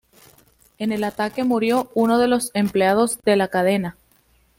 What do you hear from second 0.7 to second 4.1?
En el ataque murió uno de los empleados de la cadena.